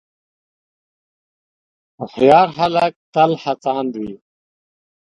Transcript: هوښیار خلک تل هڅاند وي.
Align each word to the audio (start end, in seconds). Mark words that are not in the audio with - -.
هوښیار 1.97 2.47
خلک 2.59 2.93
تل 3.13 3.31
هڅاند 3.43 3.91
وي. 4.01 4.13